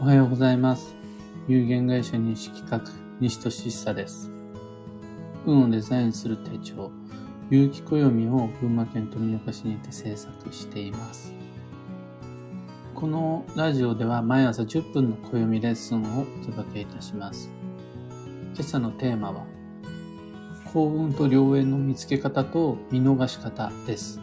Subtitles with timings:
[0.00, 0.94] おはようございます。
[1.48, 4.30] 有限会社認識企画、西俊久です。
[5.44, 6.92] 運をデザインする手帳、
[7.50, 7.98] 有機暦
[8.28, 11.34] を群馬県富岡市にて制作しています。
[12.94, 17.50] このラジオでは毎朝10分の暦レッスンをお届けいたします。
[18.54, 19.46] 今朝のテーマは、
[20.72, 24.20] 幸運と良縁の見つけ方と見逃し方です。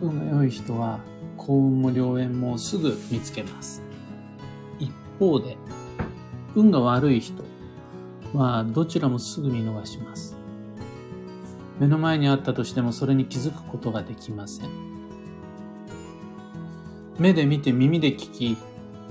[0.00, 1.00] 運が良い人は
[1.36, 3.91] 幸運も良縁もすぐ見つけます。
[5.18, 5.56] 方で、
[6.54, 7.42] 運が悪い人
[8.34, 10.36] はどちらもすぐ見逃します。
[11.78, 14.68] 目の前にあったとしてもそれに気づくことができません。
[17.18, 18.56] 目で見て耳で聞き、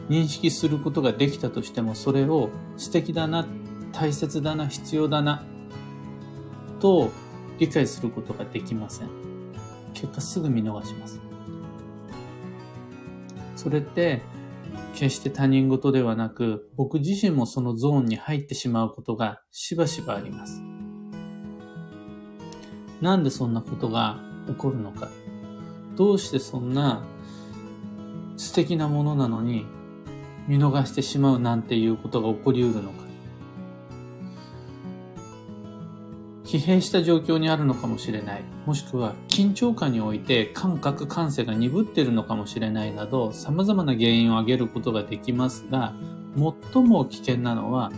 [0.10, 3.46] 認識することができたとしてもそれを素敵だな、
[3.92, 5.44] 大切だな、必要だな、
[6.80, 7.12] と
[7.60, 9.10] 理解することができません。
[9.94, 11.20] 結果すぐ見逃します。
[13.56, 14.22] それって
[14.94, 20.62] 決して他人事ではなく、僕自身もそのゾーンに入ってしまうことがしばしばあります。
[23.02, 25.10] なんでそんなことが起こるのか。
[25.96, 27.04] どうしてそんな
[28.38, 29.66] 素敵なものなのに
[30.48, 33.01] 見逃してしまうなんていうことが起こりうるのか。
[36.52, 38.44] 疲弊した状況にあるのかもしれない。
[38.66, 45.94] もしくは緊張感において感覚、感性が鈍っているのかもしれないなど様々な原因を挙げることができますが、
[46.74, 47.90] 最も危険なのは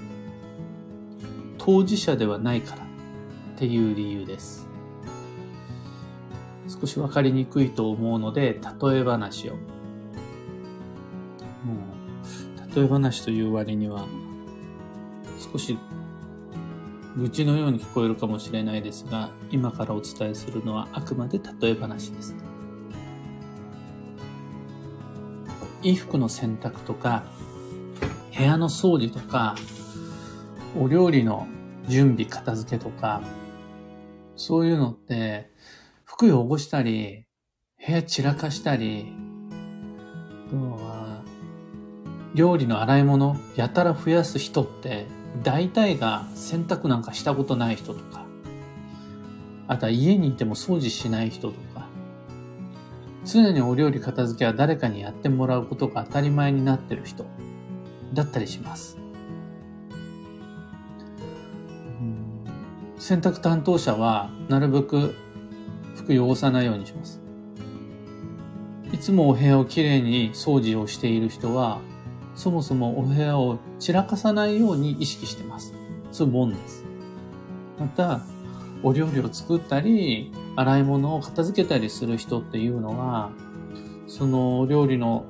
[1.57, 2.85] 当事者ではないからっ
[3.57, 4.67] ていう理由です。
[6.67, 9.53] 少しわかりにくいと思うので、例え話を。
[9.53, 9.59] も
[12.71, 14.05] う、例え話という割には、
[15.51, 15.75] 少し
[17.15, 22.35] 愚痴のように聞こえるかもしれないですが、今からお伝えするのはあくまで例え話です。
[25.81, 27.23] 衣服の洗濯とか、
[28.35, 29.55] 部屋の掃除とか、
[30.79, 31.45] お料理の
[31.87, 33.21] 準備、片付けとか、
[34.35, 35.51] そういうのって、
[36.03, 37.25] 服汚したり、
[37.85, 39.13] 部屋散らかしたり、
[40.47, 41.21] あとは、
[42.33, 45.05] 料理の洗い物やたら増やす人って
[45.41, 48.25] 大体が洗濯なんかしたことない人とか、
[49.67, 51.87] あとは家にいても掃除しない人とか、
[53.25, 57.25] 常にお料理片付けは誰かにやってもらうことが当たり前になってる人
[58.13, 58.97] だったりします。
[62.99, 65.15] 洗濯担当者はなるべく
[65.95, 67.21] 服汚さないようにします。
[68.93, 71.81] いつもお部屋をきれいに掃除をしている人は
[72.43, 75.73] そもそもお部屋を散らかさないように意識してます。
[76.11, 76.83] そういうもんです。
[77.79, 78.19] また、
[78.83, 83.31] お料理を作ったり、洗い物を片付けたりする人っていうのは、
[84.07, 85.23] そのお料理の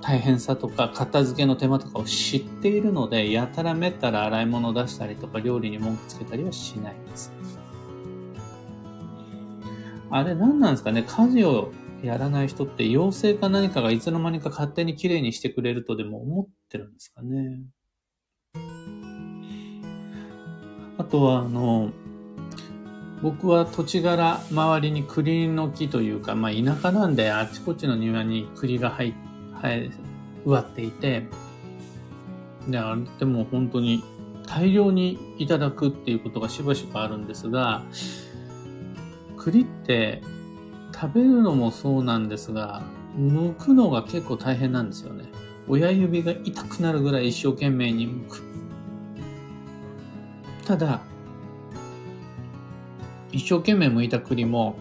[0.00, 7.30] 大変さとか片付けの手間とかを知っているので、やたらめったら洗い物を出したりとか料理に文句つけたりはしないです。
[10.10, 11.04] あれ何なんですかね？
[11.06, 11.70] 家事を
[12.02, 17.62] やらない人って妖精か何かがいつの間にか勝手に綺麗にしてくれるとでも思ってるんですかね。
[20.98, 21.90] あとは、あの、
[23.22, 29.14] 僕は土地柄周りに栗の木というか、まあ田舎なんであちこちの庭に栗が生え、
[29.62, 29.90] 生え、
[30.46, 31.26] 植わっていて、
[32.68, 34.02] で、あれってもう本当に
[34.46, 37.84] 大量にいただくっていうことがしばしばあるんですが、
[39.36, 40.22] 栗って
[40.94, 42.82] 食べるのもそうなんですが、
[43.16, 45.24] 剥くのが結構大変なんですよね。
[45.68, 48.42] 親指が痛くなるぐらい一生懸命に剥く。
[50.66, 51.00] ただ、
[53.32, 54.76] 一生懸命剥いた栗も、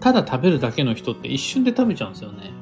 [0.00, 2.52] ただ食べるだけの人って一瞬で食べちゃうんですよね。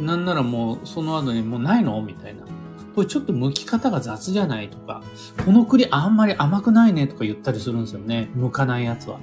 [0.00, 2.44] なんならもうその後にもうないのみたいな。
[2.94, 5.02] これちょっと剥き方が雑じゃないとか、
[5.44, 8.30] この栗あんまり甘くないねとか言ったりするんですよね。
[8.36, 9.18] 剥かないやつは。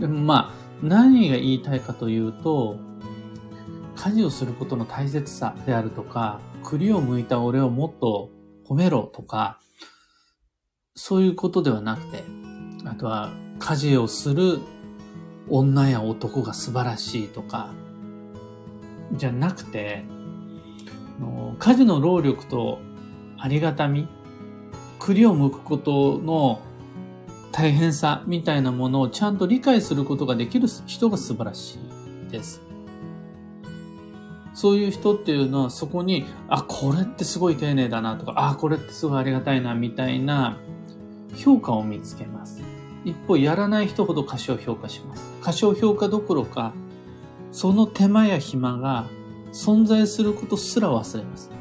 [0.00, 2.78] でもまあ、何が言いたいかというと、
[3.96, 8.30] 家事をすることの大切さであるとか、栗を剥いた俺をもっと
[8.66, 9.60] 褒めろとか、
[10.94, 12.24] そういうことではなくて、
[12.84, 14.60] あとは家事をする
[15.48, 17.70] 女や男が素晴らしいとか、
[19.12, 20.04] じゃなくて、
[21.58, 22.80] 家事の労力と
[23.38, 24.08] ありがたみ、
[24.98, 26.60] 栗を剥くことの
[27.56, 31.78] 大変さみたいなものをちゃんと理解することができる人が素晴らし
[32.28, 32.60] いです。
[34.54, 40.58] そういう人っていうのはそこに、あ、これってすごい丁寧だなとか、あ、これってすごいありがたいなみたいな
[41.36, 42.60] 評価を見つけます。
[43.04, 45.24] 一方、やらない人ほど過小評価します。
[45.40, 46.72] 過小評価どころか、
[47.52, 49.06] その手間や暇が
[49.52, 51.52] 存在することすら忘れます。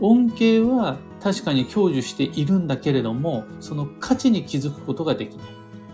[0.00, 5.46] 恩恵は確かに享受しているんだけれども、その価値に気づくことができない。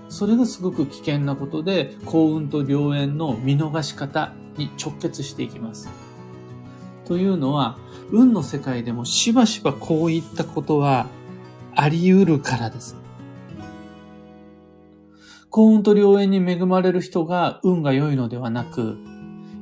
[0.08, 5.88] それがすごく危険なことで、幸運と良縁の見逃し方に直結していきます。
[7.06, 7.78] というのは、
[8.10, 11.06] 運の世界でもしばしばこういったことは
[11.74, 12.96] あり得るからです。
[15.48, 18.96] 幸運と良縁に恵まれる人が運が良いのではなく、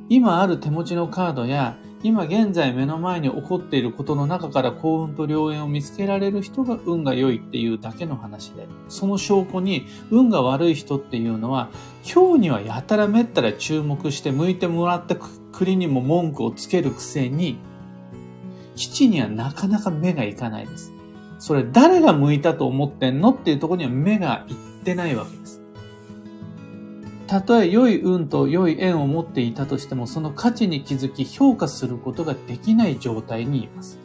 [0.09, 11.69] 今ある手持ちのカードや今現在目の前に起こっていることの中から幸運と良縁を見つけられる人が運が良いっていうだけの話で、その証拠に運が悪い人っていうのは、
[12.03, 15.15] 今日にはやたらめったら注目して向いてもらった
[15.51, 17.59] 栗にも文句をつけるくせに、
[18.75, 20.91] 基地にはなかなか目がいかないです。
[21.37, 25.60] それ誰が向いたと思ってんのっていうところには目がいってないわけです。
[27.31, 33.99] たとえ良い運と良い縁を持っていたとしても、その価値に気づき評価することができない状態にいます。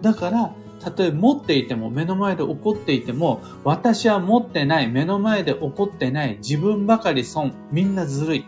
[0.00, 8.44] だから、たとえ持っていても、目の前で起こっていても、私は持ってない、目の前で起こってない、自分ばかり損、みんなずるい、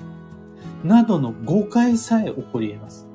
[0.84, 3.08] などの誤解さえ起こり得ます。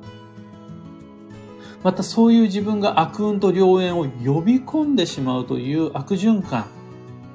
[1.82, 6.66] またそういう自分が悪運と良縁を呼び込んでしまうという悪循環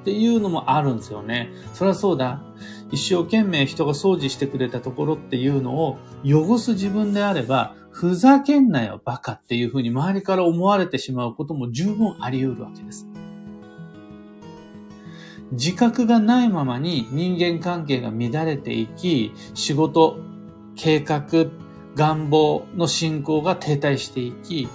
[0.02, 1.50] っていうのもあるんですよね。
[1.74, 2.42] そりゃそうだ。
[2.90, 13.06] 一生懸命人が掃除してくれたところっていうのを汚す自分であれば、ふざけんなよ、バカっていうふうに周りから思われてしまうことも十分あり得るわけです。
[15.52, 20.18] 自覚がないままに人間関係が乱れていき、仕事、
[20.74, 21.26] 計画、
[21.94, 24.68] 願望の進行が停滞していき、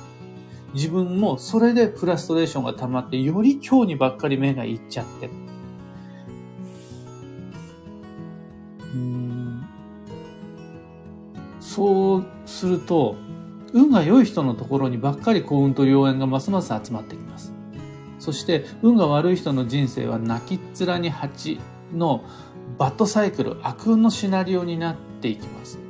[0.74, 5.30] 自分もそれでフラストレーションが溜まって、より今日にばっかり目がいっちゃって、
[11.60, 13.16] そうすると、
[13.72, 17.54] 運が良い人のところにばっかり幸運と良縁がますます集まってきます。
[18.18, 21.60] そして、運が悪い人の人生は泣きっ面に蜂
[21.94, 22.24] の
[22.80, 25.87] バッドサイクル、悪運のシナリオになっていきます。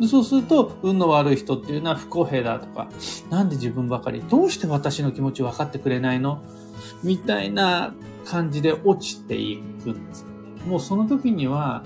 [0.00, 2.88] でそうすると、運の悪い人っていうのは不公平だとか、
[3.30, 6.42] なんで自分ばかり、どうして私の気持ち分かってくれないの？
[7.02, 10.24] みたいな感じで落ちていくんです。
[10.66, 11.82] もうその時には、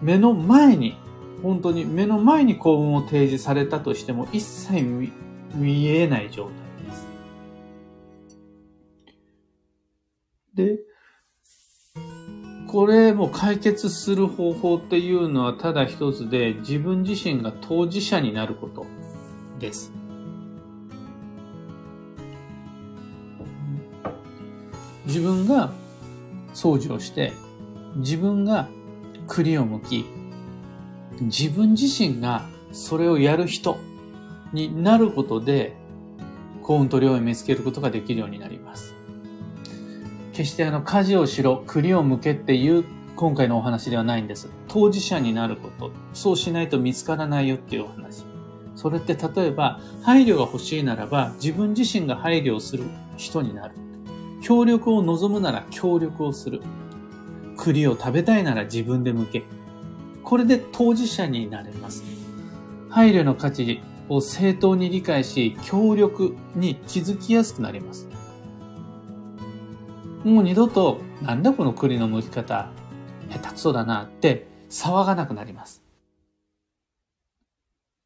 [0.00, 0.96] 目の前に、
[1.42, 4.82] 本当に目の前に幸運を提示されたとしても一切
[5.54, 6.52] 見えない状態
[6.86, 7.06] です。
[10.54, 10.78] で、
[12.68, 18.84] これも解決する方法っていうのはただ一つで自分自身が当事者になること
[19.58, 19.90] です。
[25.06, 25.72] 自分が
[26.52, 27.32] 掃除をして
[27.96, 28.68] 自分が
[29.26, 30.04] 栗を剥き、
[31.22, 33.78] 自分自身がそれをやる人
[34.52, 35.74] になることで、
[36.62, 38.57] 幸運と良を見つけることができるようになります。
[40.38, 42.84] 決してあの、家事をしろ、栗を剥けっていう
[43.16, 44.48] 今回のお話ではないんです。
[44.68, 45.90] 当事者になること。
[46.12, 48.22] そうしないと見つからないよっていうお話。
[48.76, 52.84] それって例えば、配慮が欲しいならば、自分自身が配慮をする
[53.16, 53.74] 人になる。
[54.40, 56.62] 協力を望むなら協力をする。
[57.56, 59.42] 栗を食べたいなら自分で向け。
[60.22, 62.04] これで当事者になれます。
[62.90, 68.08] 配慮の価値を正当に理解し、協力に気づきやすくなります。
[70.24, 72.70] もう二度と、なんだこの栗の剥き方、
[73.30, 75.82] 下手くそだなって騒がなくなります。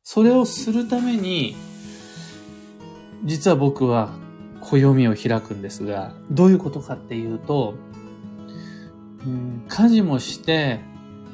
[0.02, 1.56] それをするために、
[3.24, 4.10] 実は僕は
[4.60, 7.74] 暦を開くんですが、どういうことかっていうと、
[9.24, 10.80] うん、家事もして、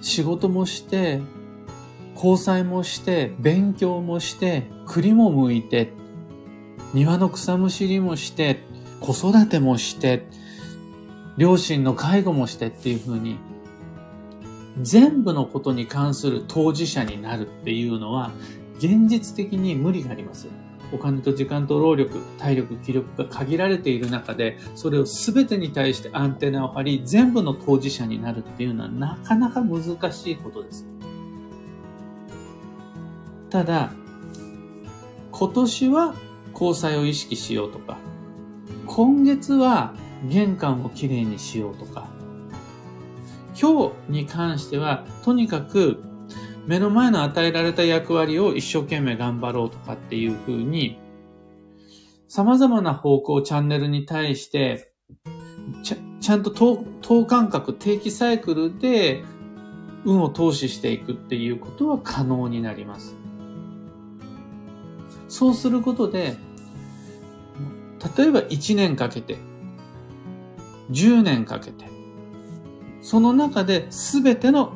[0.00, 1.20] 仕事もして、
[2.14, 5.92] 交際もして、勉強もして、栗も剥いて、
[6.94, 8.62] 庭の草むしりもして、
[9.00, 10.26] 子育てもして、
[11.38, 13.38] 両親の介護もしてっていうふうに、
[14.82, 18.32] 全部のことに関する当事者になるっていうのは、
[18.78, 20.48] 現実的に無理があります。
[20.92, 30.86] お金と時間と労力、体力、気力が限られている中で、それを全てに対してアンテナを張り、全部の当事者になるっていうのはなかなか難しいことです。
[33.48, 33.92] ただ、
[35.30, 36.14] 今年は
[36.52, 37.96] 交際を意識しようとか、
[38.86, 39.94] 今月は
[40.26, 42.08] 玄関をきれいにしようとか、
[43.60, 46.02] 今日に関しては、とにかく
[46.66, 50.98] 目の前の与えられた役割を一生懸命頑張ろうとかっていうふうに、
[52.28, 54.92] 様々な方向、チャンネルに対して、
[55.82, 59.24] ちちゃんと等等間隔、定期サイクルで
[60.04, 63.16] 運を投資していくっていうことは可能になります。
[65.28, 66.36] そうすることで、
[68.16, 69.38] 例えば1年かけて、
[70.90, 71.86] 10年かけて、
[73.00, 74.72] その中で全ての、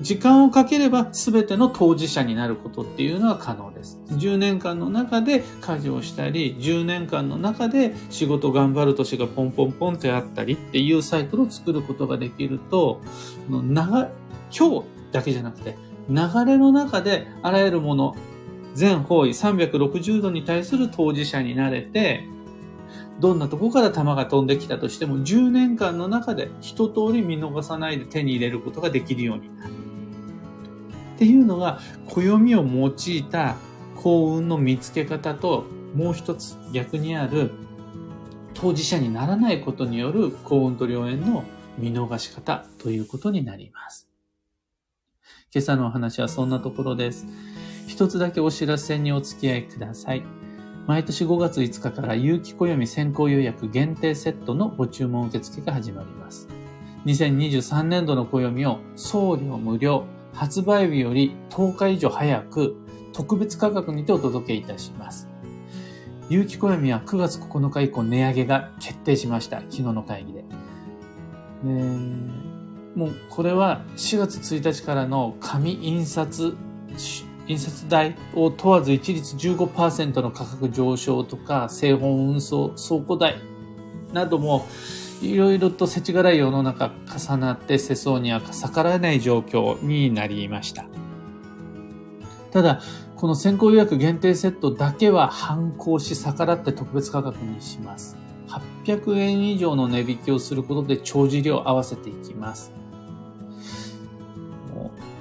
[0.00, 3.98] 時間をかければ全ての当事者になることっていうのは可能です。
[4.12, 13.00] 10年間の中で家事をしたり、10年間の中で仕事頑張る年がポンポンポンってあったりっていうサイクルを作ることができると、
[13.48, 14.08] 長、
[14.56, 15.76] 今日だけじゃなくて、
[16.08, 18.14] 流れの中であらゆるもの、
[18.74, 22.24] 全方位360度に対する当事者になれて、
[23.20, 29.72] どんなとこから球が飛んできたとしても、10年間の中で一通り見逃さないで手に入れることができるようになる。
[31.16, 33.56] っていうのが、暦を用いた
[33.96, 37.50] 幸運の見つけ方と、もう一つ逆にある、
[38.54, 41.44] 当事者にならないことによる幸運と良縁の
[41.76, 44.08] 見逃し方ということになります。
[45.52, 47.26] 今朝のお話はそんなところです。
[47.88, 50.47] 一つだけお知らせにお付き合いください。
[50.88, 56.48] 毎年5月5日から有機暦先行予約限定セットのご注文受付が始まります。
[57.04, 62.76] 2023年度の暦を送料無料、発売日より10日以上早く
[63.12, 65.28] 特別価格にてお届けいたします。
[66.30, 69.58] 有機暦は9月9日以降値上げが決定しました。
[69.58, 70.44] 昨日の会議で。
[72.94, 76.56] もうこれは4月1日からの紙印刷
[77.48, 83.36] 印刷代を問わず一律15%の価格上昇とか、製本運送、倉庫代
[84.12, 84.66] なども、
[85.22, 90.84] いろいろと世知辛い世の中重なって世相には逆らえない状況になりました。
[92.52, 92.80] ただ、
[93.16, 98.16] この先行予約限定セットだけは反抗し逆らって特別価格にします。
[98.84, 102.72] 800円以上の値引きをすることで帳尻を合わせていきます。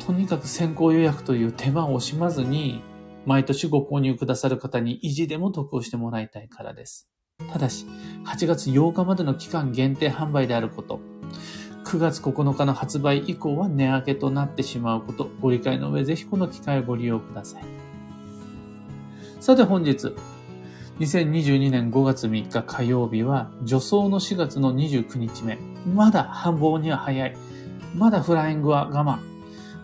[0.07, 2.81] とにかく先行予約という手間を惜しまずに、
[3.25, 7.09] 毎年ご購入くださる方に維持でも得をしてもらいたいからです。
[7.51, 7.85] ただし、
[8.23, 11.01] 8月8日までの期間限定販売であること、
[11.83, 17.63] 9月9日の発売以降は値上げとなってしまうこと、ご理解の上ぜひこの機会をご利用ください。
[19.41, 20.15] さて本日、
[20.99, 25.57] 2022年5月3日火曜日は、助走の4月の29日目。
[25.93, 27.35] まだ繁忙には早い。
[27.93, 29.36] まだフライングは我慢。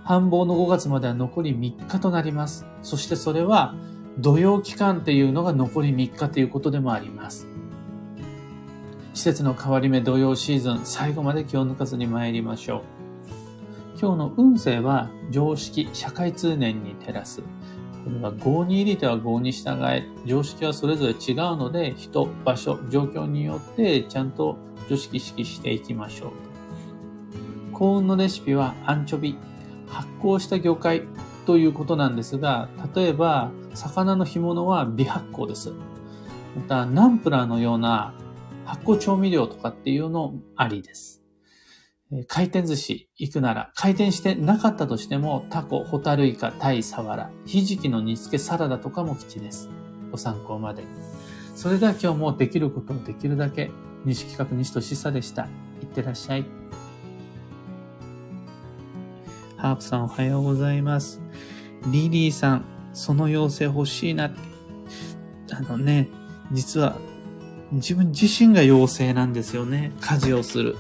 [0.04, 2.66] 繁忙の5月までは残り3日となります。
[2.82, 3.74] そしてそれは
[4.20, 7.48] 土曜期間っていうのが残り3日ということでもあります。
[9.14, 12.82] 季節の変わり目土曜シーズン、最後まで気を抜かずに参りましょう。
[14.00, 17.42] 今日の運勢は常識、社会通念に照らす。
[17.42, 17.48] こ
[18.10, 24.58] れは合に入りては合に従え、常識はそれぞれ違うので、人、場所、状況によってちゃんと
[24.90, 26.32] 常識意識していきましょう。
[27.72, 29.38] 幸運のレシピはアンチョビ、
[29.94, 31.04] 発酵した魚介
[31.46, 35.72] ということなんですが、例えば、魚の干物は微発酵です。
[36.56, 38.14] また、ナンプラーのような
[38.66, 41.22] 発酵調味料とかっていうのもありです。
[42.28, 49.70] 回転寿司行くなら、回転してなかったとしても、タコ、ホタルイカ、タイ、サワラ、ひじきの煮付けサラダとかも吉です。
[50.12, 50.84] ご参考まで。
[51.56, 53.72] それでは今日もできることをできるだけ、
[54.06, 55.48] 西企画西しさでした。
[55.82, 56.63] いってらっしゃい。
[59.64, 61.22] ハープさんおはようございます。
[61.88, 64.30] リリーさん、その妖精欲しいな。
[65.54, 66.10] あのね、
[66.52, 66.98] 実は
[67.72, 69.94] 自分自身が妖精なんですよね。
[70.02, 70.76] 家事をする。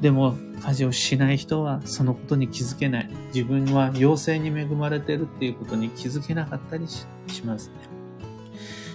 [0.00, 3.10] でも、家事をしない人はそのことに気づけない。
[3.34, 7.04] 自分は妖精に恵まれてるっていうことに気づけなかったりし
[7.44, 7.74] ますね。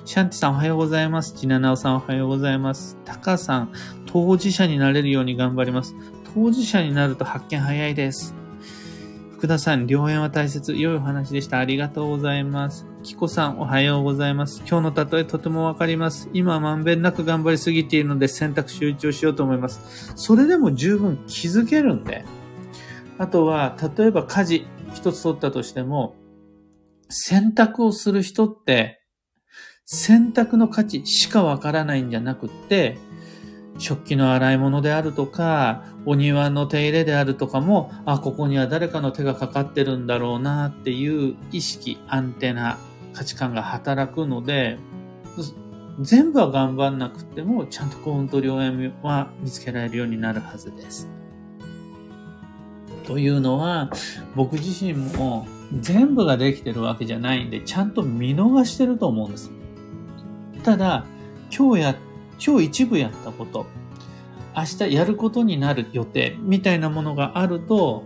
[0.03, 1.35] シャンティさんおはようございます。
[1.37, 2.97] ジナナオさんおはようございます。
[3.05, 3.71] タカさん、
[4.07, 5.93] 当事者になれるように頑張ります。
[6.33, 8.40] 当事者になると発見早いです。
[9.41, 10.75] 福田さん、良縁は大切。
[10.75, 11.57] 良いお話でした。
[11.57, 12.85] ありがとうございます。
[13.01, 14.61] キコさん、おはようございます。
[14.69, 16.29] 今日の例えとてもわかります。
[16.31, 20.13] 今まんべんなく頑張りすぎているので選択集中しようと思います。
[20.15, 22.23] それでも十分気づけるんで。
[23.17, 26.13] あとは、例えば家事一つ取ったとしても、
[27.09, 29.01] 選択をする人って、
[29.85, 32.99] 選択の価値しかわからないんじゃなくって、
[33.81, 42.77] 食器の洗い物であるとか、お庭の手入れであるとかも、あ、ここには誰かの手がかかってるんだろうなっていう意識、アンテナ、
[43.13, 44.77] 価値観が働くので、
[45.99, 51.09] 全部は頑張んなくても、ちゃんと幸運と良縁は見つけられるようになるはずです。
[53.07, 53.89] というのは、
[54.35, 55.47] 僕自身も
[55.79, 59.51] 全部ができてるわけじゃないんで、ちゃんと見逃してると思うんです。
[60.63, 61.05] ただ、
[61.55, 61.95] 今日やっ
[62.43, 63.67] 今日一部やったこと、
[64.55, 68.03] 明日やることになる予定みたいなものがあると、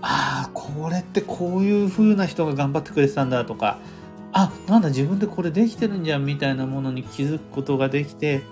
[0.00, 3.78] ああ、これってこういう風な人が頑張ってくれてたんだとか、
[4.32, 8.42] あ、なんだ自分でこれできてるんじゃんみたいなものに気づくことができて、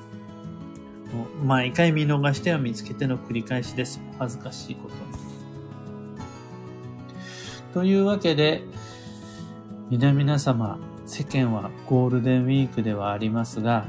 [1.45, 4.01] 毎回見逃しては見つけての繰り返しです。
[4.19, 5.01] 恥ずかしいことに。
[7.73, 8.65] というわけで、
[9.89, 13.87] 皆々様、世間はゴールデンウィークではありますが、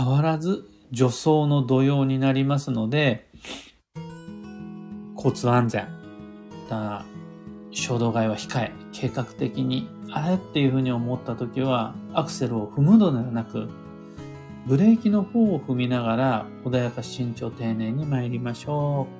[0.00, 0.64] 変わらず
[0.94, 3.28] 助走の土曜になりますので、
[5.14, 5.88] 交通安全、
[6.70, 7.04] だ
[7.70, 13.68] 衝動買いは控え、計画的に、あれっていうふうに思った時は、アクセルを踏むのではなく、
[14.66, 19.19] ブレーキの方を踏みながら、穏やか慎重丁寧に参りましょう。